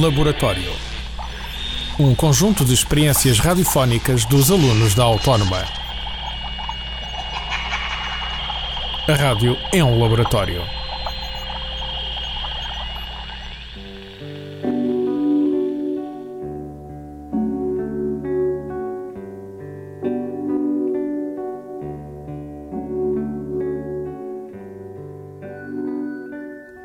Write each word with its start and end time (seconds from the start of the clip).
Laboratório. 0.00 0.72
Um 1.98 2.14
conjunto 2.14 2.64
de 2.64 2.74
experiências 2.74 3.38
radiofónicas 3.38 4.24
dos 4.24 4.50
alunos 4.50 4.94
da 4.94 5.04
Autónoma. 5.04 5.64
A 9.06 9.14
rádio 9.14 9.56
é 9.72 9.84
um 9.84 10.00
laboratório. 10.00 10.62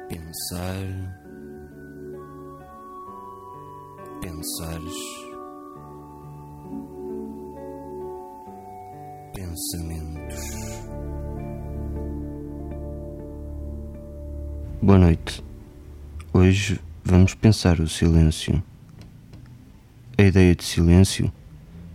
Pensar. 0.08 1.09
Pensares. 4.40 4.94
Pensamentos. 9.34 10.40
Boa 14.82 14.98
noite. 14.98 15.44
Hoje 16.32 16.80
vamos 17.04 17.36
pensar 17.36 17.82
o 17.82 17.88
silêncio. 17.90 18.64
A 20.18 20.22
ideia 20.22 20.56
de 20.56 20.64
silêncio 20.64 21.30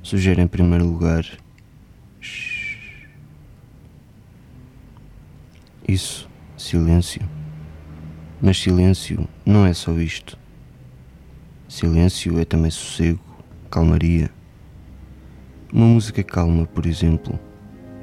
sugere, 0.02 0.42
em 0.42 0.46
primeiro 0.46 0.84
lugar, 0.84 1.24
isso, 5.88 6.28
silêncio. 6.58 7.22
Mas 8.42 8.58
silêncio 8.58 9.26
não 9.46 9.64
é 9.64 9.72
só 9.72 9.92
isto. 9.92 10.43
Silêncio 11.74 12.38
é 12.38 12.44
também 12.44 12.70
sossego, 12.70 13.18
calmaria. 13.68 14.30
Uma 15.72 15.86
música 15.86 16.22
calma, 16.22 16.66
por 16.66 16.86
exemplo, 16.86 17.36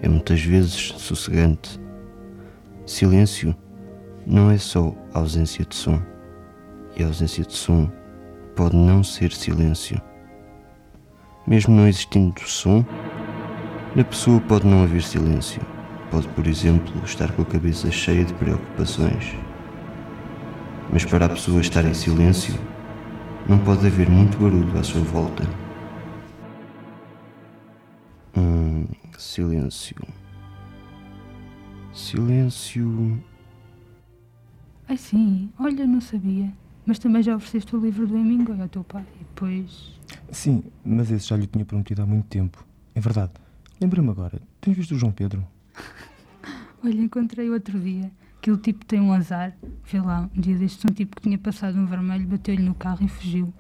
é 0.02 0.10
muitas 0.10 0.42
vezes 0.42 0.94
sossegante. 0.98 1.80
Silêncio 2.86 3.56
não 4.28 4.52
é 4.52 4.58
só 4.58 4.94
ausência 5.14 5.64
de 5.64 5.74
som, 5.74 6.02
e 6.98 7.02
a 7.02 7.08
ausência 7.08 7.46
de 7.46 7.54
som 7.54 7.90
pode 8.58 8.76
não 8.76 9.06
ser 9.06 9.32
silêncio. 9.32 10.02
Mesmo 11.48 11.74
não 11.74 11.88
existindo 11.88 12.42
som, 12.42 12.84
na 13.96 14.04
pessoa 14.04 14.42
pode 14.42 14.68
não 14.68 14.84
haver 14.84 15.02
silêncio. 15.02 15.62
Pode, 16.12 16.28
por 16.28 16.46
exemplo, 16.46 16.94
estar 17.06 17.32
com 17.32 17.44
a 17.44 17.46
cabeça 17.46 17.90
cheia 17.90 18.26
de 18.26 18.34
preocupações. 18.34 19.34
Mas 20.92 21.06
para 21.06 21.28
a 21.28 21.30
pessoa 21.30 21.62
estar 21.62 21.86
em 21.86 21.94
silêncio, 21.94 22.54
não 23.52 23.60
pode 23.66 23.86
haver 23.86 24.10
muito 24.10 24.38
barulho 24.38 24.80
à 24.80 24.82
sua 24.82 25.02
volta. 25.02 25.44
Hum, 28.38 28.86
silêncio. 29.18 29.98
Silêncio. 31.94 33.22
Ai 34.88 34.96
sim, 34.96 35.50
olha, 35.60 35.86
não 35.86 36.00
sabia. 36.00 36.50
Mas 36.86 36.98
também 36.98 37.22
já 37.22 37.36
ofereceste 37.36 37.76
o 37.76 37.80
livro 37.82 38.08
do 38.08 38.18
Hemingway 38.18 38.62
ao 38.62 38.70
teu 38.70 38.86
pai. 38.86 39.06
E 39.16 39.26
depois. 39.26 40.00
Sim, 40.32 40.64
mas 40.86 41.12
esse 41.12 41.28
já 41.28 41.36
lhe 41.36 41.46
tinha 41.46 41.66
prometido 41.66 42.02
há 42.02 42.06
muito 42.06 42.28
tempo. 42.28 42.66
É 42.96 43.02
verdade. 43.02 43.34
Lembra-me 43.82 44.12
agora. 44.12 44.42
Tens 44.62 44.78
visto 44.78 44.96
o 44.96 44.98
João 44.98 45.12
Pedro? 45.12 45.46
Olha, 46.82 47.02
encontrei 47.02 47.50
outro 47.50 47.78
dia. 47.82 48.10
Aquele 48.42 48.58
tipo 48.58 48.84
tem 48.84 49.00
um 49.00 49.14
azar. 49.14 49.56
Vê 49.86 50.02
lá, 50.02 50.28
um 50.36 50.42
dia 50.42 50.58
destes, 50.58 50.84
um 50.84 50.92
tipo 50.92 51.16
que 51.16 51.22
tinha 51.22 51.38
passado 51.38 51.78
um 51.78 51.86
vermelho 51.86 52.26
bateu-lhe 52.26 52.64
no 52.64 52.74
carro 52.74 53.06
e 53.06 53.08
fugiu. 53.08 53.54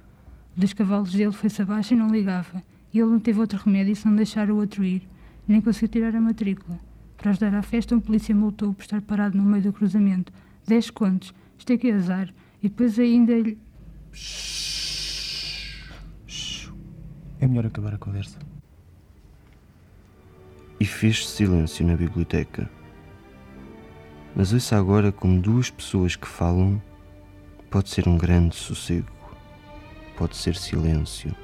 Dos 0.58 0.73
cavalos 0.73 1.14
dele 1.14 1.32
foi-se 1.32 1.62
abaixo 1.62 1.94
e 1.94 1.98
não 1.98 2.10
ligava. 2.10 2.64
E 2.92 2.98
ele 2.98 3.12
não 3.12 3.20
teve 3.20 3.40
outro 3.40 3.62
remédio 3.64 3.96
se 3.96 4.08
não 4.08 4.16
deixar 4.16 4.50
o 4.50 4.56
outro 4.56 4.84
ir. 4.84 5.08
Nem 5.48 5.62
conseguiu 5.62 5.88
tirar 5.88 6.16
a 6.16 6.20
matrícula. 6.20 6.80
Para 7.16 7.30
ajudar 7.30 7.54
à 7.54 7.61
festa, 7.61 7.95
um 7.95 8.00
polícia 8.00 8.33
multou 8.33 8.73
por 8.73 8.82
estar 8.82 9.00
parado 9.04 9.38
no 9.38 9.44
meio 9.44 9.61
do 9.61 9.72
cruzamento. 9.72 10.33
Dez 10.67 10.89
contos. 10.89 11.32
Isto 11.60 11.73
é 11.73 11.78
que 11.78 11.88
é 11.88 11.94
azar. 11.94 12.34
E 12.64 12.67
depois 12.67 12.98
ainda 12.98 13.38
lhe. 13.38 13.60
É 17.39 17.45
melhor 17.45 17.67
acabar 17.67 17.94
a 17.94 18.00
conversa. 18.00 18.39
E 20.80 20.86
fez 20.86 21.30
silêncio 21.30 21.86
na 21.86 21.95
biblioteca. 21.95 22.80
Mas 24.36 24.53
ouça 24.53 24.77
agora 24.77 25.11
como 25.11 25.42
duas 25.42 25.69
pessoas 25.69 26.15
que 26.15 26.27
falam 26.27 26.81
pode 27.69 27.89
ser 27.89 28.08
um 28.08 28.17
grande 28.17 28.55
sossego, 28.55 29.11
pode 30.17 30.36
ser 30.36 30.55
silêncio. 30.55 31.36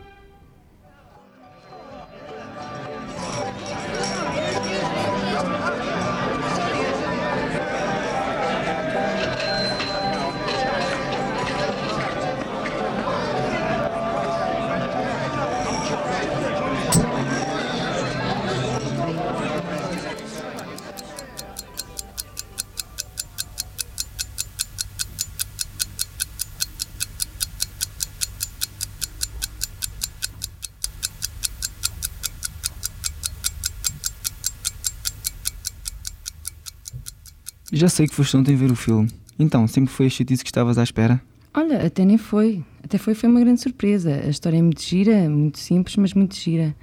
Já 37.77 37.87
sei 37.87 38.07
que 38.07 38.15
foste 38.15 38.35
ontem 38.35 38.55
ver 38.55 38.71
o 38.71 38.75
filme. 38.75 39.07
Então, 39.37 39.67
sempre 39.67 39.93
foi 39.93 40.07
a 40.07 40.09
chatice 40.09 40.43
que 40.43 40.49
estavas 40.49 40.79
à 40.79 40.83
espera? 40.83 41.21
Olha, 41.53 41.85
até 41.85 42.03
nem 42.03 42.17
foi. 42.17 42.65
Até 42.83 42.97
foi, 42.97 43.13
foi 43.13 43.29
uma 43.29 43.39
grande 43.39 43.61
surpresa. 43.61 44.19
A 44.25 44.29
história 44.29 44.57
é 44.57 44.61
muito 44.63 44.81
gira, 44.81 45.29
muito 45.29 45.59
simples, 45.59 45.95
mas 45.95 46.11
muito 46.15 46.35
gira. 46.35 46.75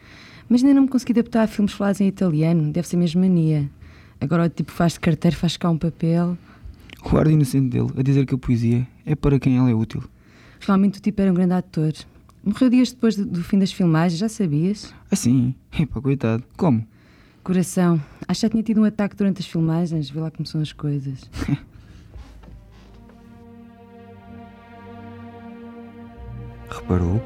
Mas 0.48 0.62
ainda 0.62 0.72
não 0.72 0.82
me 0.82 0.88
consegui 0.88 1.10
adaptar 1.10 1.42
a 1.42 1.46
filmes 1.48 1.72
falados 1.72 2.00
em 2.00 2.06
italiano. 2.06 2.70
Deve 2.70 2.86
ser 2.86 2.96
mesmo 2.96 3.20
mania. 3.20 3.68
Agora 4.20 4.44
o 4.44 4.48
tipo 4.48 4.70
faz 4.70 4.92
de 4.92 5.00
carteiro, 5.00 5.36
faz 5.36 5.56
cá 5.56 5.68
um 5.68 5.76
papel. 5.76 6.38
O 7.04 7.18
ar 7.18 7.26
inocente 7.26 7.70
dele 7.70 7.90
a 7.96 8.02
dizer 8.02 8.24
que 8.24 8.36
a 8.36 8.38
poesia 8.38 8.86
é 9.04 9.16
para 9.16 9.40
quem 9.40 9.58
ela 9.58 9.68
é 9.68 9.74
útil. 9.74 10.04
Realmente 10.60 11.00
o 11.00 11.02
tipo 11.02 11.20
era 11.20 11.32
um 11.32 11.34
grande 11.34 11.54
ator. 11.54 11.92
Morreu 12.44 12.70
dias 12.70 12.92
depois 12.92 13.16
do, 13.16 13.26
do 13.26 13.42
fim 13.42 13.58
das 13.58 13.72
filmagens, 13.72 14.20
já 14.20 14.28
sabias? 14.28 14.94
Assim, 15.10 15.56
epá, 15.76 16.00
coitado. 16.00 16.44
Como? 16.56 16.86
Coração. 17.44 18.02
Acho 18.26 18.40
que 18.40 18.46
já 18.46 18.50
tinha 18.50 18.62
tido 18.62 18.80
um 18.80 18.84
ataque 18.84 19.14
durante 19.14 19.40
as 19.40 19.46
filmagens. 19.46 20.08
Vê 20.08 20.18
lá 20.18 20.30
como 20.30 20.46
são 20.46 20.62
as 20.62 20.72
coisas. 20.72 21.30
Reparou? 26.70 27.22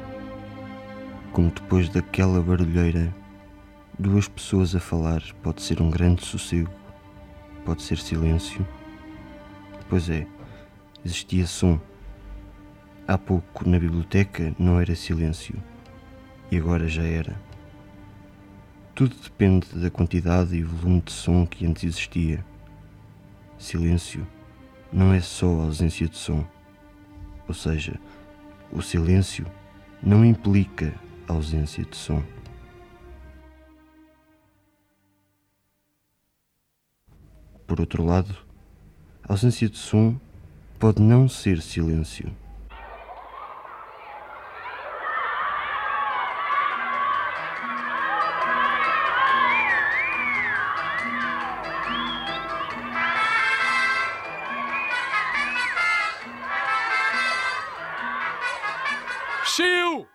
Como 1.31 1.49
depois 1.49 1.87
daquela 1.87 2.41
barulheira, 2.41 3.15
duas 3.97 4.27
pessoas 4.27 4.75
a 4.75 4.79
falar 4.81 5.23
pode 5.41 5.61
ser 5.61 5.81
um 5.81 5.89
grande 5.89 6.25
sossego, 6.25 6.69
pode 7.63 7.81
ser 7.81 7.97
silêncio. 7.97 8.67
Pois 9.87 10.09
é, 10.09 10.27
existia 11.05 11.47
som. 11.47 11.79
Há 13.07 13.17
pouco 13.17 13.69
na 13.69 13.79
biblioteca 13.79 14.53
não 14.59 14.81
era 14.81 14.93
silêncio 14.95 15.55
e 16.51 16.57
agora 16.57 16.89
já 16.89 17.03
era. 17.03 17.48
Tudo 18.99 19.15
depende 19.15 19.65
da 19.79 19.89
quantidade 19.89 20.57
e 20.57 20.61
volume 20.61 20.99
de 20.99 21.13
som 21.13 21.45
que 21.45 21.65
antes 21.65 21.85
existia. 21.85 22.45
Silêncio 23.57 24.27
não 24.91 25.13
é 25.13 25.21
só 25.21 25.47
ausência 25.61 26.05
de 26.05 26.17
som, 26.17 26.45
ou 27.47 27.53
seja, 27.53 27.97
o 28.69 28.81
silêncio 28.81 29.45
não 30.03 30.25
implica 30.25 30.93
ausência 31.29 31.85
de 31.85 31.95
som. 31.95 32.21
Por 37.65 37.79
outro 37.79 38.03
lado, 38.03 38.35
a 39.23 39.31
ausência 39.31 39.69
de 39.69 39.77
som 39.77 40.19
pode 40.77 41.01
não 41.01 41.29
ser 41.29 41.61
silêncio. 41.61 42.29
Chiu! 59.59 60.07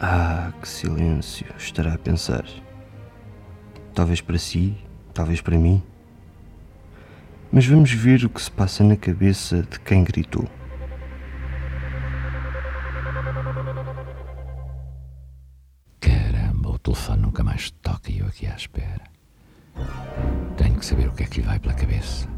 Ah, 0.00 0.52
que 0.60 0.68
silêncio 0.68 1.52
estará 1.58 1.94
a 1.94 1.98
pensar. 1.98 2.44
Talvez 3.92 4.20
para 4.20 4.38
si, 4.38 4.76
talvez 5.12 5.40
para 5.40 5.58
mim. 5.58 5.82
Mas 7.50 7.66
vamos 7.66 7.90
ver 7.90 8.24
o 8.24 8.30
que 8.30 8.40
se 8.40 8.52
passa 8.52 8.84
na 8.84 8.94
cabeça 8.94 9.64
de 9.64 9.80
quem 9.80 10.04
gritou. 10.04 10.48
Caramba, 15.98 16.70
o 16.70 16.78
telefone 16.78 17.22
nunca 17.22 17.42
mais 17.42 17.68
toca 17.68 18.12
e 18.12 18.20
eu 18.20 18.28
aqui 18.28 18.46
à 18.46 18.54
espera. 18.54 19.02
Tenho 20.56 20.78
que 20.78 20.86
saber 20.86 21.08
o 21.08 21.12
que 21.12 21.24
é 21.24 21.26
que 21.26 21.40
lhe 21.40 21.46
vai 21.48 21.58
pela 21.58 21.74
cabeça. 21.74 22.28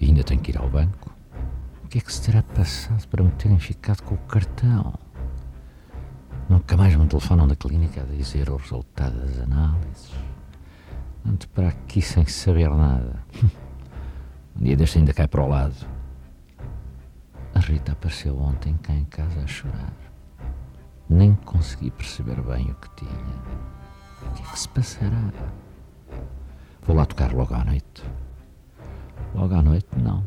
E 0.00 0.06
ainda 0.06 0.22
tenho 0.22 0.40
que 0.40 0.50
ir 0.50 0.58
ao 0.58 0.68
banco. 0.68 1.10
O 1.84 1.88
que 1.88 1.98
é 1.98 2.00
que 2.00 2.12
se 2.12 2.22
terá 2.22 2.42
passado 2.42 3.06
para 3.08 3.22
me 3.22 3.30
terem 3.32 3.58
ficado 3.58 4.02
com 4.02 4.14
o 4.14 4.18
cartão? 4.18 4.94
Nunca 6.48 6.76
mais 6.76 6.94
me 6.94 7.06
telefonam 7.06 7.48
da 7.48 7.56
clínica 7.56 8.02
a 8.02 8.04
dizer 8.04 8.50
o 8.50 8.56
resultado 8.56 9.18
das 9.18 9.38
análises. 9.40 10.12
Ando 11.24 11.48
para 11.48 11.68
aqui 11.68 12.00
sem 12.00 12.26
saber 12.26 12.70
nada. 12.70 13.24
Um 14.58 14.64
dia 14.64 14.74
deste 14.74 14.96
ainda 14.96 15.12
cai 15.12 15.28
para 15.28 15.42
o 15.42 15.48
lado. 15.48 15.86
A 17.54 17.58
Rita 17.58 17.92
apareceu 17.92 18.38
ontem 18.38 18.74
cá 18.78 18.94
em 18.94 19.04
casa 19.04 19.38
a 19.40 19.46
chorar. 19.46 19.92
Nem 21.10 21.34
consegui 21.34 21.90
perceber 21.90 22.40
bem 22.40 22.70
o 22.70 22.74
que 22.74 22.88
tinha. 22.96 23.12
O 24.22 24.34
que 24.34 24.42
é 24.42 24.46
que 24.46 24.58
se 24.58 24.68
passará? 24.70 25.30
Vou 26.82 26.96
lá 26.96 27.04
tocar 27.04 27.32
logo 27.34 27.54
à 27.54 27.64
noite. 27.64 28.02
Logo 29.36 29.54
à 29.54 29.60
noite, 29.60 29.86
não. 30.02 30.24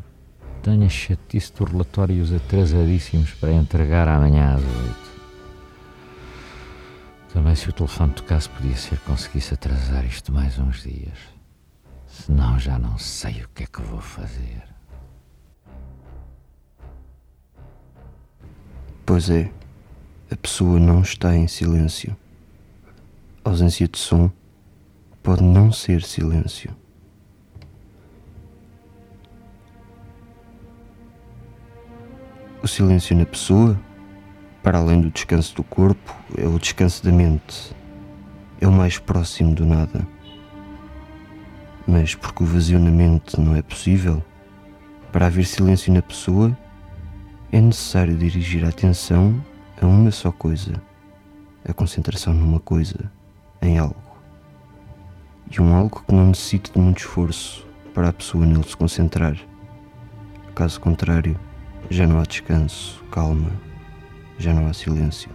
Tenho 0.62 0.86
a 0.86 0.88
chatice 0.88 1.52
dos 1.52 1.68
relatórios 1.68 2.32
atrasadíssimos 2.32 3.32
para 3.32 3.52
entregar 3.52 4.06
amanhã 4.06 4.54
às 4.54 4.62
oito. 4.62 5.10
Também 7.32 7.56
se 7.56 7.68
o 7.68 7.72
telefone 7.72 8.12
tocasse 8.12 8.48
podia 8.48 8.76
ser 8.76 9.00
conseguisse 9.00 9.52
atrasar 9.52 10.04
isto 10.04 10.32
mais 10.32 10.56
uns 10.60 10.84
dias. 10.84 11.18
Senão 12.06 12.56
já 12.56 12.78
não 12.78 12.96
sei 12.98 13.42
o 13.42 13.48
que 13.48 13.64
é 13.64 13.66
que 13.66 13.82
vou 13.82 14.00
fazer. 14.00 14.62
Pois 19.04 19.28
é, 19.28 19.50
a 20.30 20.36
pessoa 20.36 20.78
não 20.78 21.02
está 21.02 21.34
em 21.34 21.48
silêncio. 21.48 22.16
Ausência 23.42 23.88
de 23.88 23.98
som 23.98 24.30
pode 25.20 25.42
não 25.42 25.72
ser 25.72 26.04
silêncio. 26.04 26.79
O 32.62 32.68
silêncio 32.68 33.16
na 33.16 33.24
pessoa, 33.24 33.80
para 34.62 34.76
além 34.76 35.00
do 35.00 35.10
descanso 35.10 35.56
do 35.56 35.62
corpo, 35.62 36.14
é 36.36 36.46
o 36.46 36.58
descanso 36.58 37.02
da 37.02 37.10
mente. 37.10 37.74
É 38.60 38.68
o 38.68 38.72
mais 38.72 38.98
próximo 38.98 39.54
do 39.54 39.64
nada. 39.64 40.06
Mas 41.86 42.14
porque 42.14 42.42
o 42.42 42.46
vazio 42.46 42.78
na 42.78 42.90
mente 42.90 43.40
não 43.40 43.56
é 43.56 43.62
possível, 43.62 44.22
para 45.10 45.26
haver 45.26 45.46
silêncio 45.46 45.90
na 45.90 46.02
pessoa, 46.02 46.56
é 47.50 47.58
necessário 47.58 48.14
dirigir 48.14 48.62
a 48.66 48.68
atenção 48.68 49.42
a 49.80 49.86
uma 49.86 50.10
só 50.10 50.30
coisa, 50.30 50.82
a 51.66 51.72
concentração 51.72 52.34
numa 52.34 52.60
coisa, 52.60 53.10
em 53.62 53.78
algo. 53.78 53.96
E 55.50 55.58
um 55.62 55.74
algo 55.74 56.04
que 56.06 56.14
não 56.14 56.26
necessite 56.26 56.70
de 56.72 56.78
muito 56.78 56.98
esforço 56.98 57.66
para 57.94 58.10
a 58.10 58.12
pessoa 58.12 58.44
nele 58.44 58.64
se 58.64 58.76
concentrar. 58.76 59.34
Caso 60.54 60.78
contrário, 60.78 61.40
já 61.90 62.06
não 62.06 62.20
há 62.20 62.22
descanso, 62.22 63.02
calma, 63.10 63.50
já 64.38 64.54
não 64.54 64.68
há 64.68 64.72
silêncio. 64.72 65.28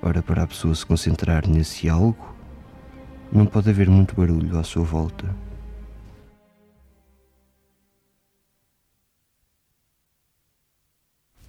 Ora, 0.00 0.22
para 0.22 0.44
a 0.44 0.46
pessoa 0.46 0.74
se 0.74 0.86
concentrar 0.86 1.46
nesse 1.46 1.90
algo, 1.90 2.34
não 3.30 3.44
pode 3.44 3.68
haver 3.68 3.90
muito 3.90 4.16
barulho 4.16 4.58
à 4.58 4.64
sua 4.64 4.82
volta. 4.82 5.26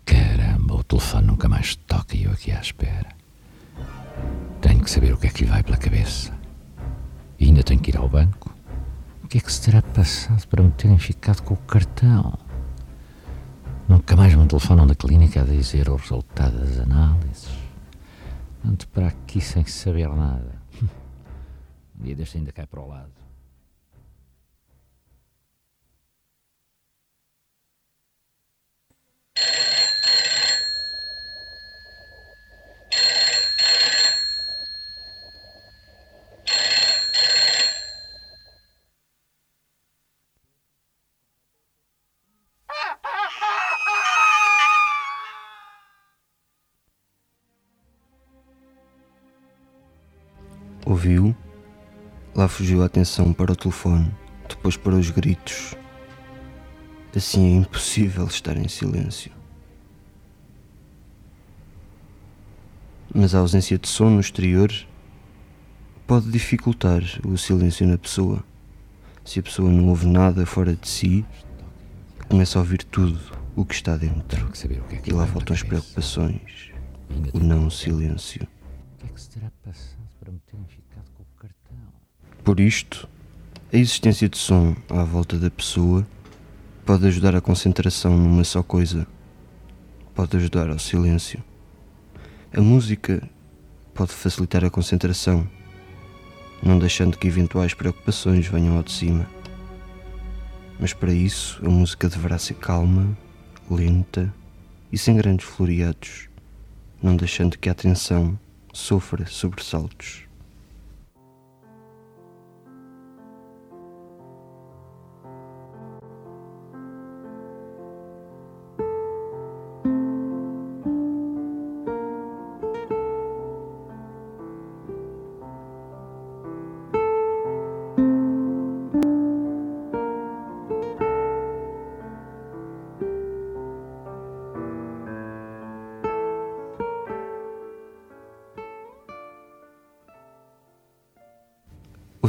Caramba, 0.04 0.76
o 0.76 0.84
telefone 0.84 1.28
nunca 1.28 1.48
mais 1.48 1.76
toca 1.76 2.18
e 2.18 2.26
eu 2.26 2.32
aqui 2.32 2.52
à 2.52 2.60
espera. 2.60 3.16
Tenho 4.60 4.84
que 4.84 4.92
saber 4.92 5.14
o 5.14 5.18
que 5.18 5.28
é 5.28 5.30
que 5.30 5.46
lhe 5.46 5.50
vai 5.50 5.64
pela 5.64 5.78
cabeça. 5.78 6.38
E 7.40 7.46
ainda 7.46 7.64
tenho 7.64 7.80
que 7.80 7.92
ir 7.92 7.98
ao 7.98 8.10
banco. 8.10 8.54
O 9.24 9.28
que 9.30 9.38
é 9.38 9.42
que 9.42 9.54
se 9.54 9.62
terá 9.62 9.82
passado 9.82 10.46
para 10.48 10.62
me 10.62 10.72
terem 10.72 10.98
ficado 10.98 11.42
com 11.44 11.54
o 11.54 11.58
cartão? 11.58 12.49
Nunca 13.90 14.16
mais 14.16 14.36
me 14.36 14.46
telefonam 14.46 14.86
da 14.86 14.94
clínica 14.94 15.42
a 15.42 15.44
dizer 15.44 15.90
o 15.90 15.96
resultado 15.96 16.60
das 16.60 16.80
análises. 16.80 17.50
Ando 18.64 18.88
para 18.90 19.08
aqui 19.08 19.42
sem 19.42 19.66
saber 19.66 20.08
nada. 20.10 20.62
Um 22.00 22.04
dia 22.04 22.16
deste 22.16 22.38
ainda 22.38 22.52
cai 22.52 22.68
para 22.68 22.80
o 22.80 22.88
lado. 22.88 23.19
Ouviu? 51.00 51.34
Lá 52.36 52.50
fugiu 52.50 52.84
a 52.84 52.86
atenção 52.86 53.32
para 53.32 53.54
o 53.54 53.56
telefone, 53.56 54.14
depois 54.50 54.76
para 54.76 54.96
os 54.96 55.10
gritos. 55.10 55.74
Assim 57.16 57.54
é 57.54 57.56
impossível 57.56 58.26
estar 58.26 58.58
em 58.58 58.68
silêncio. 58.68 59.32
Mas 63.16 63.34
a 63.34 63.40
ausência 63.40 63.78
de 63.78 63.88
som 63.88 64.10
no 64.10 64.20
exterior 64.20 64.70
pode 66.06 66.30
dificultar 66.30 67.02
o 67.26 67.38
silêncio 67.38 67.88
na 67.88 67.98
pessoa. 67.98 68.44
Se 69.24 69.40
a 69.40 69.44
pessoa 69.44 69.72
não 69.72 69.88
ouve 69.88 70.06
nada 70.06 70.46
fora 70.46 70.76
de 70.76 70.86
si, 70.86 71.26
começa 72.28 72.60
a 72.60 72.62
ouvir 72.62 72.84
tudo 72.84 73.18
o 73.56 73.64
que 73.64 73.74
está 73.74 73.96
dentro. 73.96 74.50
Que 74.50 74.96
é 74.96 74.98
que 74.98 75.12
E 75.12 75.14
lá 75.14 75.24
voltam 75.24 75.54
as 75.54 75.64
cabeça. 75.64 75.82
preocupações, 75.82 76.74
o 77.32 77.40
não 77.40 77.70
silêncio. 77.70 78.46
Que 79.00 79.06
é 79.06 79.10
que 79.10 79.22
se 79.22 79.30
terá 79.30 79.50
passado 79.64 80.10
para 80.20 80.30
me 80.30 80.40
terem 80.40 80.66
ficado 80.66 81.10
com 81.14 81.24
o 81.24 81.26
cartão? 81.38 81.78
Por 82.44 82.60
isto, 82.60 83.08
a 83.72 83.78
existência 83.78 84.28
de 84.28 84.38
som 84.38 84.76
à 84.90 85.06
volta 85.06 85.40
da 85.40 85.50
pessoa 85.50 86.06
pode 86.86 87.08
ajudar 87.08 87.34
a 87.34 87.40
concentração 87.40 88.18
numa 88.18 88.44
só 88.44 88.62
coisa, 88.62 89.08
pode 90.14 90.36
ajudar 90.36 90.70
ao 90.70 90.78
silêncio. 90.78 91.42
A 92.54 92.60
música 92.60 93.24
pode 93.94 94.12
facilitar 94.12 94.66
a 94.66 94.70
concentração, 94.70 95.50
não 96.62 96.78
deixando 96.78 97.18
que 97.18 97.28
eventuais 97.28 97.74
preocupações 97.74 98.48
venham 98.48 98.76
ao 98.76 98.84
de 98.84 98.92
cima. 98.92 99.26
Mas 100.78 100.92
para 100.92 101.14
isso, 101.14 101.66
a 101.66 101.70
música 101.70 102.10
deverá 102.10 102.38
ser 102.38 102.56
calma, 102.56 103.18
lenta 103.72 104.34
e 104.92 104.98
sem 104.98 105.16
grandes 105.16 105.46
floreados, 105.46 106.28
não 107.02 107.16
deixando 107.16 107.58
que 107.58 107.70
a 107.70 107.72
atenção 107.72 108.38
sofra 108.80 109.26
sobressaltos. 109.26 110.29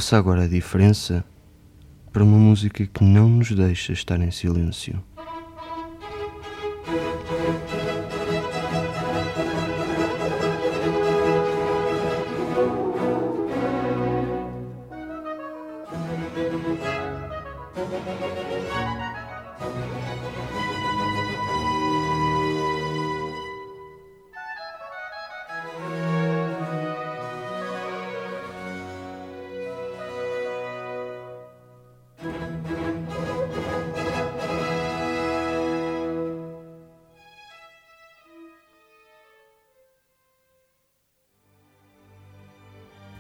Ouça 0.01 0.17
agora 0.17 0.45
a 0.45 0.49
diferença 0.49 1.23
para 2.11 2.25
uma 2.25 2.39
música 2.39 2.87
que 2.87 3.05
não 3.05 3.29
nos 3.29 3.53
deixa 3.53 3.93
estar 3.93 4.19
em 4.19 4.31
silêncio. 4.31 4.99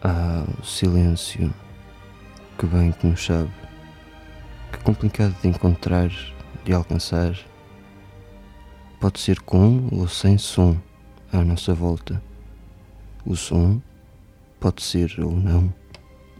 Ah, 0.02 0.44
o 0.58 0.64
silêncio. 0.64 1.52
Que 2.58 2.64
bem 2.66 2.90
que 2.92 3.06
nos 3.06 3.22
sabe. 3.22 3.50
Que 4.72 4.78
complicado 4.78 5.34
de 5.42 5.48
encontrar, 5.48 6.10
de 6.64 6.72
alcançar. 6.72 7.36
Pode 8.98 9.20
ser 9.20 9.40
com 9.40 9.88
ou 9.92 10.08
sem 10.08 10.38
som 10.38 10.76
à 11.30 11.44
nossa 11.44 11.74
volta. 11.74 12.22
O 13.26 13.36
som 13.36 13.80
pode 14.58 14.82
ser 14.82 15.20
ou 15.20 15.32
não 15.32 15.72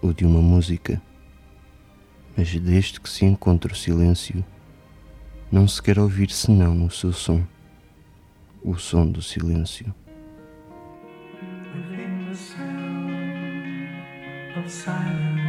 o 0.03 0.13
de 0.15 0.25
uma 0.25 0.41
música, 0.41 1.01
mas 2.35 2.59
desde 2.59 2.99
que 2.99 3.11
se 3.11 3.27
encontra 3.27 3.73
o 3.73 3.77
silêncio, 3.77 4.43
não 5.53 5.69
se 5.69 5.83
quer 5.83 5.99
ouvir 5.99 6.31
senão 6.31 6.75
no 6.75 6.91
seu 6.91 7.13
som, 7.13 7.45
o 8.63 8.77
som 8.77 9.07
do 9.07 9.21
silêncio. 9.21 9.95
Of 14.61 14.71
silence. 14.71 15.41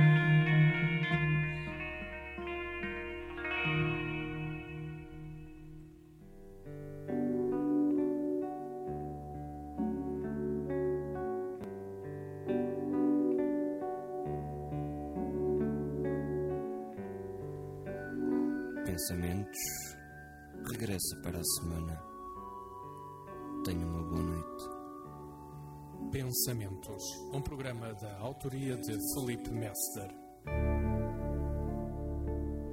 Pensamentos 18.85 19.57
regressa 20.69 21.19
para 21.23 21.39
a 21.39 21.43
semana. 21.43 22.01
Tenha 23.65 23.85
uma 23.85 24.03
boa 24.03 24.21
noite. 24.21 24.70
Pensamentos, 26.11 27.03
um 27.33 27.39
programa 27.39 27.93
da 28.01 28.17
autoria 28.19 28.75
de 28.75 28.97
Felipe 29.13 29.49
Messer. 29.49 30.09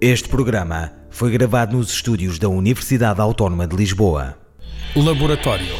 Este 0.00 0.28
programa 0.28 0.92
foi 1.08 1.30
gravado 1.30 1.76
nos 1.76 1.88
estúdios 1.88 2.36
da 2.36 2.48
Universidade 2.48 3.20
Autónoma 3.20 3.64
de 3.68 3.76
Lisboa. 3.76 4.36
Laboratório. 4.96 5.76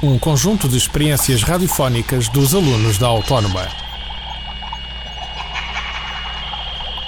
Um 0.00 0.16
conjunto 0.16 0.68
de 0.68 0.76
experiências 0.76 1.42
radiofónicas 1.42 2.28
dos 2.28 2.54
alunos 2.54 2.98
da 2.98 3.08
Autónoma. 3.08 3.66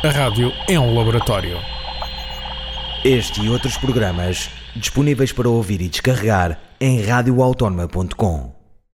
A 0.02 0.08
rádio 0.08 0.52
é 0.68 0.80
um 0.80 0.92
laboratório. 0.92 1.56
Este 3.04 3.42
e 3.42 3.48
outros 3.48 3.76
programas 3.76 4.50
disponíveis 4.74 5.30
para 5.30 5.48
ouvir 5.48 5.80
e 5.80 5.88
descarregar 5.88 6.60
em 6.80 7.00
radioautónoma.com. 7.00 8.59